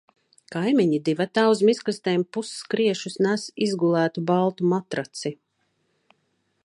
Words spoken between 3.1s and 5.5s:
nes izgulētu baltu matraci.